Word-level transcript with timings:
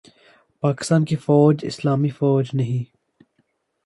پاکستان 0.63 1.05
کی 1.05 1.15
فوج 1.15 1.65
اسلامی 1.65 2.09
فوج 2.09 2.49
نہیں 2.53 2.83